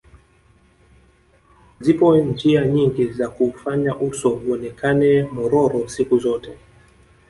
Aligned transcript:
Zipo 1.79 2.17
njia 2.17 2.65
nyingi 2.65 3.05
za 3.07 3.29
kuufanya 3.29 3.95
uso 3.99 4.29
uonekane 4.29 5.23
mororo 5.23 5.87
siku 5.89 6.19
zote 6.19 6.57